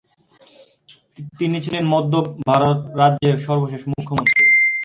তিনি 1.39 1.57
ছিলেন 1.61 1.83
মধ্য 1.85 2.13
ভারত 2.41 2.79
রাজ্যের 2.95 3.35
সর্বশেষ 3.39 3.81
মুখ্যমন্ত্রী। 3.87 4.43